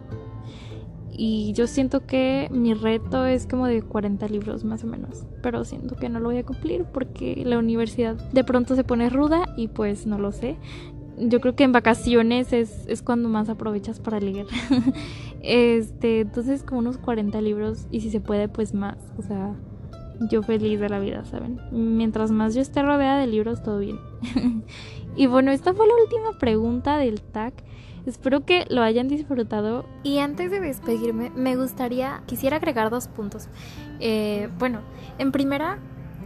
Y 1.12 1.54
yo 1.54 1.66
siento 1.66 2.06
que 2.06 2.48
mi 2.52 2.76
reto 2.76 3.26
es 3.26 3.48
como 3.48 3.66
de 3.66 3.82
40 3.82 4.28
libros 4.28 4.64
más 4.64 4.84
o 4.84 4.88
menos. 4.88 5.26
Pero 5.42 5.64
siento 5.64 5.96
que 5.96 6.10
no 6.10 6.20
lo 6.20 6.26
voy 6.26 6.38
a 6.38 6.46
cumplir 6.46 6.84
porque 6.84 7.42
la 7.44 7.58
universidad 7.58 8.16
de 8.32 8.44
pronto 8.44 8.76
se 8.76 8.84
pone 8.84 9.10
ruda 9.10 9.46
y 9.58 9.70
pues 9.70 10.06
no 10.06 10.20
lo 10.20 10.32
sé. 10.32 10.58
Yo 11.18 11.42
creo 11.42 11.56
que 11.56 11.64
en 11.64 11.72
vacaciones 11.72 12.54
es, 12.54 12.86
es 12.88 13.02
cuando 13.02 13.30
más 13.30 13.50
aprovechas 13.50 14.00
para 14.00 14.20
leer. 14.20 14.46
este, 15.42 16.20
entonces 16.20 16.62
como 16.62 16.82
unos 16.82 17.00
40 17.00 17.42
libros 17.42 17.88
y 17.90 18.02
si 18.02 18.12
se 18.12 18.20
puede 18.20 18.48
pues 18.48 18.76
más. 18.76 18.98
O 19.18 19.24
sea, 19.24 19.56
yo 20.30 20.44
feliz 20.44 20.80
de 20.80 20.90
la 20.90 21.00
vida, 21.00 21.26
¿saben? 21.26 21.60
Mientras 21.72 22.32
más 22.32 22.56
yo 22.56 22.62
esté 22.62 22.82
rodeada 22.82 23.20
de 23.20 23.28
libros, 23.28 23.64
todo 23.64 23.80
bien. 23.80 24.00
y 25.16 25.28
bueno, 25.28 25.52
esta 25.52 25.74
fue 25.74 25.88
la 25.88 25.94
última 26.04 26.38
pregunta 26.40 26.98
del 26.98 27.22
tag. 27.22 27.54
Espero 28.06 28.46
que 28.46 28.66
lo 28.70 28.84
hayan 28.84 29.08
disfrutado. 29.08 29.86
Y 30.04 30.20
antes 30.20 30.52
de 30.52 30.60
despedirme, 30.60 31.32
me 31.36 31.56
gustaría, 31.56 32.22
quisiera 32.28 32.58
agregar 32.58 32.90
dos 32.90 33.08
puntos. 33.08 33.48
Eh, 34.00 34.50
bueno, 34.60 34.82
en 35.18 35.32
primera, 35.32 35.80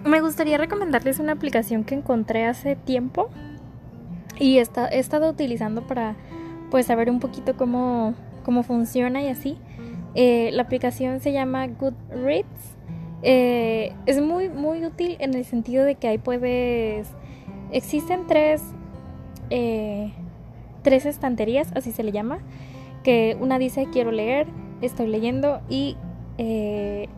me 0.04 0.20
gustaría 0.20 0.58
recomendarles 0.58 1.20
una 1.20 1.34
aplicación 1.34 1.86
que 1.86 1.96
encontré 1.96 2.46
hace 2.46 2.76
tiempo 2.76 3.30
y 4.40 4.58
he 4.58 4.62
estado 4.62 5.30
utilizando 5.30 5.88
para, 5.88 6.16
pues, 6.70 6.86
saber 6.86 7.10
un 7.10 7.20
poquito 7.20 7.56
cómo, 7.56 8.14
cómo 8.44 8.64
funciona 8.64 9.22
y 9.22 9.30
así. 9.30 9.58
Eh, 10.16 10.50
la 10.54 10.64
aplicación 10.64 11.20
se 11.20 11.32
llama 11.32 11.68
Goodreads. 11.68 12.79
Eh, 13.22 13.94
es 14.06 14.22
muy, 14.22 14.50
muy 14.50 14.86
útil 14.86 15.18
en 15.20 15.34
el 15.34 15.46
sentido 15.46 15.86
de 15.86 15.96
que 15.96 16.08
ahí 16.08 16.18
puedes... 16.18 17.08
Existen 17.72 18.26
tres, 18.28 18.64
eh, 19.50 20.12
tres 20.82 21.06
estanterías, 21.06 21.72
así 21.76 21.92
se 21.92 22.04
le 22.04 22.12
llama, 22.12 22.40
que 23.04 23.38
una 23.40 23.60
dice 23.60 23.88
quiero 23.92 24.12
leer, 24.12 24.48
estoy 24.82 25.08
leyendo 25.08 25.62
y 25.70 25.98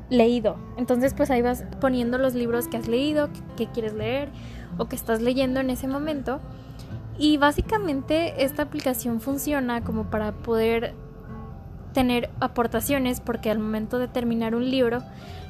leído. 0.09 0.57
Entonces 0.77 1.13
pues 1.13 1.29
ahí 1.29 1.43
vas 1.43 1.63
poniendo 1.79 2.17
los 2.17 2.33
libros 2.33 2.67
que 2.67 2.77
has 2.77 2.87
leído, 2.87 3.29
que 3.55 3.67
quieres 3.67 3.93
leer 3.93 4.29
o 4.77 4.85
que 4.85 4.95
estás 4.95 5.21
leyendo 5.21 5.59
en 5.59 5.69
ese 5.69 5.87
momento. 5.87 6.41
Y 7.17 7.37
básicamente 7.37 8.43
esta 8.43 8.63
aplicación 8.63 9.21
funciona 9.21 9.83
como 9.83 10.09
para 10.09 10.31
poder 10.31 10.95
tener 11.93 12.29
aportaciones 12.39 13.19
porque 13.19 13.51
al 13.51 13.59
momento 13.59 13.99
de 13.99 14.07
terminar 14.07 14.55
un 14.55 14.69
libro 14.69 15.01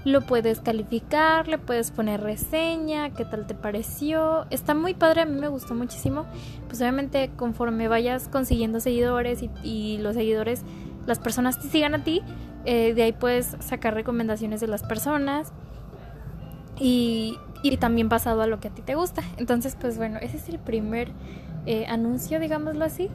lo 0.03 0.21
puedes 0.21 0.59
calificar, 0.59 1.47
le 1.47 1.57
puedes 1.57 1.91
poner 1.91 2.21
reseña, 2.21 3.11
qué 3.11 3.23
tal 3.23 3.45
te 3.45 3.53
pareció. 3.53 4.47
Está 4.49 4.73
muy 4.73 4.93
padre, 4.93 5.21
a 5.21 5.25
mí 5.25 5.39
me 5.39 5.47
gustó 5.47 5.75
muchísimo. 5.75 6.25
Pues 6.67 6.81
obviamente 6.81 7.29
conforme 7.35 7.87
vayas 7.87 8.27
consiguiendo 8.27 8.79
seguidores 8.79 9.43
y, 9.63 9.99
los 9.99 10.15
seguidores, 10.15 10.63
las 11.05 11.19
personas 11.19 11.59
te 11.59 11.67
sigan 11.67 11.93
a 11.93 12.03
ti, 12.03 12.21
eh, 12.65 12.93
de 12.93 13.03
ahí 13.03 13.11
puedes 13.11 13.55
sacar 13.59 13.93
recomendaciones 13.93 14.59
de 14.59 14.67
las 14.67 14.83
personas 14.83 15.51
y, 16.79 17.37
y 17.61 17.77
también 17.77 18.09
basado 18.09 18.41
a 18.41 18.47
lo 18.47 18.59
que 18.59 18.69
a 18.69 18.71
ti 18.71 18.81
te 18.81 18.95
gusta. 18.95 19.21
Entonces 19.37 19.77
pues 19.79 19.97
bueno, 19.97 20.17
ese 20.19 20.37
es 20.37 20.49
el 20.49 20.57
primer 20.57 21.09
eh, 21.65 21.85
anuncio, 21.87 22.39
digámoslo 22.39 22.83
así. 22.85 23.09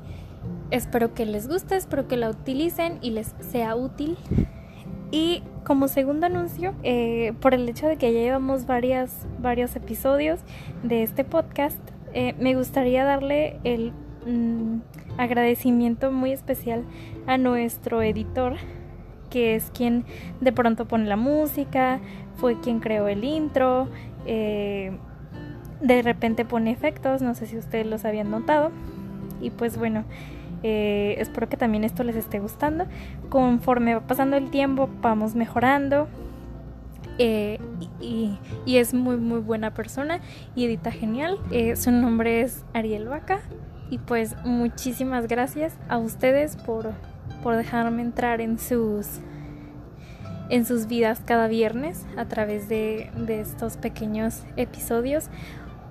Espero 0.71 1.15
que 1.15 1.26
les 1.26 1.49
guste, 1.49 1.76
espero 1.76 2.09
que 2.09 2.17
la 2.17 2.31
utilicen 2.31 2.99
y 3.00 3.11
les 3.11 3.35
sea 3.41 3.76
útil. 3.76 4.17
Y 5.11 5.43
como 5.65 5.88
segundo 5.88 6.26
anuncio, 6.26 6.75
eh, 6.83 7.33
por 7.41 7.55
el 7.55 7.69
hecho 7.69 7.87
de 7.87 7.97
que 7.97 8.12
ya 8.12 8.21
llevamos 8.21 8.67
varias, 8.67 9.26
varios 9.41 9.76
episodios 9.76 10.41
de 10.83 11.03
este 11.03 11.25
podcast, 11.25 11.79
eh, 12.12 12.35
me 12.38 12.55
gustaría 12.55 13.05
darle 13.05 13.61
el 13.62 13.93
mm, 14.26 14.81
agradecimiento 15.19 16.11
muy 16.11 16.33
especial 16.33 16.85
a 17.26 17.38
nuestro 17.38 18.03
editor, 18.03 18.57
que 19.31 19.55
es 19.55 19.71
quien 19.71 20.05
de 20.41 20.53
pronto 20.53 20.87
pone 20.87 21.07
la 21.07 21.17
música, 21.17 22.00
fue 22.37 22.61
quien 22.61 22.81
creó 22.81 23.07
el 23.09 23.25
intro, 23.25 23.88
eh, 24.26 24.97
de 25.81 26.03
repente 26.03 26.45
pone 26.45 26.71
efectos, 26.71 27.23
no 27.23 27.35
sé 27.35 27.47
si 27.47 27.57
ustedes 27.57 27.87
los 27.87 28.05
habían 28.05 28.31
notado. 28.31 28.71
Y 29.40 29.50
pues 29.50 29.76
bueno, 29.76 30.05
eh, 30.62 31.16
espero 31.19 31.49
que 31.49 31.57
también 31.57 31.85
esto 31.85 32.02
les 32.02 32.16
esté 32.16 32.38
gustando. 32.38 32.87
Conforme 33.28 33.95
va 33.95 34.00
pasando 34.00 34.37
el 34.37 34.50
tiempo, 34.50 34.88
vamos 35.00 35.35
mejorando. 35.35 36.09
Eh, 37.19 37.59
y, 38.00 38.38
es 38.66 38.93
muy 38.93 39.16
muy 39.16 39.40
buena 39.40 39.73
persona 39.73 40.21
y 40.55 40.64
edita 40.64 40.90
genial. 40.90 41.38
Eh, 41.50 41.76
su 41.76 41.90
nombre 41.90 42.40
es 42.40 42.64
Ariel 42.75 43.09
Vaca. 43.09 43.40
Y 43.90 43.99
pues 43.99 44.35
muchísimas 44.45 45.28
gracias 45.28 45.75
a 45.88 45.99
ustedes 45.99 46.57
por, 46.57 46.93
por 47.43 47.57
dejarme 47.57 48.02
entrar 48.02 48.40
en 48.40 48.59
sus 48.59 49.21
en 50.49 50.64
sus 50.64 50.87
vidas 50.87 51.23
cada 51.25 51.49
viernes 51.49 52.07
a 52.16 52.26
través 52.26 52.69
de, 52.69 53.11
de 53.16 53.40
estos 53.40 53.76
pequeños 53.76 54.45
episodios 54.57 55.28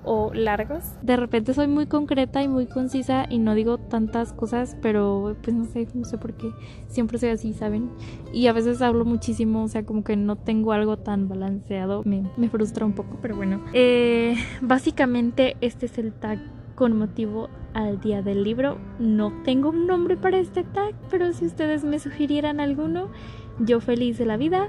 o 0.06 0.32
largos. 0.32 0.84
De 1.02 1.16
repente 1.16 1.52
soy 1.52 1.66
muy 1.66 1.86
concreta 1.86 2.42
y 2.42 2.48
muy 2.48 2.66
concisa 2.66 3.26
y 3.28 3.38
no 3.38 3.54
digo 3.54 3.76
tantas 3.76 4.32
cosas, 4.32 4.76
pero 4.80 5.36
pues 5.42 5.54
no 5.54 5.64
sé, 5.64 5.86
no 5.94 6.04
sé 6.04 6.16
por 6.16 6.32
qué 6.34 6.50
siempre 6.88 7.18
soy 7.18 7.30
así, 7.30 7.52
¿saben? 7.52 7.90
Y 8.32 8.46
a 8.46 8.52
veces 8.52 8.80
hablo 8.80 9.04
muchísimo, 9.04 9.64
o 9.64 9.68
sea, 9.68 9.84
como 9.84 10.04
que 10.04 10.16
no 10.16 10.36
tengo 10.36 10.72
algo 10.72 10.96
tan 10.96 11.28
balanceado, 11.28 12.02
me, 12.04 12.48
frustra 12.48 12.86
un 12.86 12.92
poco, 12.92 13.18
pero 13.20 13.36
bueno. 13.36 13.60
Eh, 13.72 14.36
básicamente 14.62 15.56
este 15.60 15.86
es 15.86 15.98
el 15.98 16.12
tag 16.12 16.38
con 16.76 16.96
motivo 16.96 17.48
al 17.74 18.00
día 18.00 18.22
del 18.22 18.44
libro. 18.44 18.78
No 19.00 19.32
tengo 19.44 19.70
un 19.70 19.86
nombre 19.86 20.16
para 20.16 20.38
este 20.38 20.62
tag, 20.62 20.94
pero 21.10 21.32
si 21.32 21.46
ustedes 21.46 21.84
me 21.84 21.98
sugirieran 21.98 22.60
alguno, 22.60 23.08
yo 23.58 23.80
feliz 23.80 24.18
de 24.18 24.26
la 24.26 24.36
vida 24.36 24.68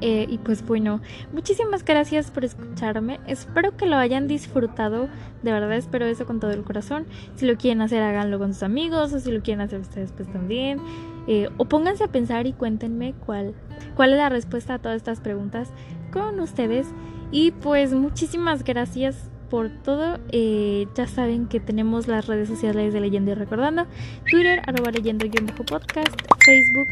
eh, 0.00 0.26
y 0.28 0.38
pues 0.38 0.64
bueno, 0.66 1.00
muchísimas 1.32 1.84
gracias 1.84 2.30
por 2.30 2.44
escucharme. 2.44 3.20
Espero 3.26 3.76
que 3.76 3.86
lo 3.86 3.96
hayan 3.96 4.28
disfrutado. 4.28 5.08
De 5.42 5.52
verdad 5.52 5.72
espero 5.74 6.06
eso 6.06 6.26
con 6.26 6.40
todo 6.40 6.50
el 6.50 6.62
corazón. 6.62 7.06
Si 7.36 7.46
lo 7.46 7.56
quieren 7.56 7.82
hacer, 7.82 8.02
háganlo 8.02 8.38
con 8.38 8.54
sus 8.54 8.62
amigos. 8.62 9.12
O 9.12 9.20
si 9.20 9.30
lo 9.30 9.42
quieren 9.42 9.60
hacer 9.60 9.80
ustedes, 9.80 10.12
pues 10.12 10.30
también. 10.32 10.80
Eh, 11.26 11.48
o 11.58 11.64
pónganse 11.66 12.04
a 12.04 12.08
pensar 12.08 12.46
y 12.46 12.52
cuéntenme 12.52 13.14
cuál, 13.26 13.54
cuál 13.94 14.12
es 14.12 14.16
la 14.16 14.28
respuesta 14.28 14.74
a 14.74 14.78
todas 14.78 14.96
estas 14.96 15.20
preguntas 15.20 15.72
con 16.12 16.40
ustedes. 16.40 16.86
Y 17.30 17.52
pues 17.52 17.92
muchísimas 17.92 18.64
gracias 18.64 19.30
por 19.50 19.68
todo. 19.68 20.18
Eh, 20.32 20.86
ya 20.94 21.06
saben 21.06 21.46
que 21.46 21.60
tenemos 21.60 22.08
las 22.08 22.26
redes 22.26 22.48
sociales 22.48 22.94
de 22.94 23.00
Leyendo 23.00 23.32
y 23.32 23.34
Recordando. 23.34 23.86
Twitter, 24.30 24.62
arroba 24.66 24.90
leyendo-podcast. 24.90 26.14
Facebook, 26.44 26.88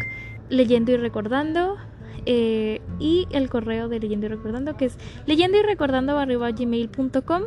Leyendo 0.51 0.93
y 0.93 0.97
Recordando. 0.99 1.77
Eh, 2.27 2.81
y 2.99 3.27
el 3.31 3.49
correo 3.49 3.89
de 3.89 4.01
Leyendo 4.01 4.27
y 4.27 4.29
Recordando 4.29 4.77
que 4.77 4.87
es 4.87 4.99
leyendo 5.27 5.59
y 5.59 5.63
recordando 5.63 6.17
gmail.com. 6.17 7.43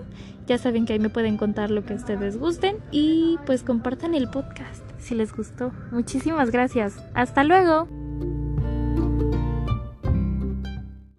Ya 0.47 0.57
saben 0.57 0.85
que 0.85 0.93
ahí 0.93 0.99
me 0.99 1.09
pueden 1.09 1.37
contar 1.37 1.71
lo 1.71 1.85
que 1.85 1.93
ustedes 1.93 2.37
gusten 2.37 2.77
y 2.91 3.37
pues 3.45 3.63
compartan 3.63 4.15
el 4.15 4.29
podcast 4.29 4.83
si 4.97 5.15
les 5.15 5.33
gustó. 5.35 5.71
Muchísimas 5.91 6.51
gracias. 6.51 7.03
Hasta 7.13 7.43
luego. 7.43 7.87